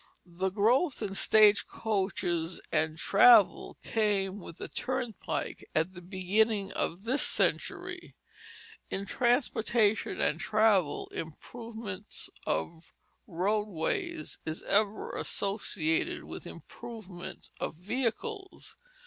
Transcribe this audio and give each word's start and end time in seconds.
The 0.25 0.49
growth 0.49 1.03
in 1.03 1.13
stage 1.13 1.67
coaches 1.67 2.59
and 2.71 2.97
travel 2.97 3.77
came 3.83 4.39
with 4.39 4.57
the 4.57 4.67
turnpike 4.67 5.69
at 5.75 5.93
the 5.93 6.01
beginning 6.01 6.73
of 6.73 7.03
this 7.03 7.21
century. 7.21 8.15
In 8.89 9.05
transportation 9.05 10.19
and 10.19 10.39
travel, 10.39 11.07
improvement 11.11 12.07
of 12.47 12.91
roadways 13.27 14.39
is 14.43 14.63
ever 14.63 15.11
associated 15.15 16.23
with 16.23 16.47
improvement 16.47 17.49
of 17.59 17.75
vehicles. 17.75 18.75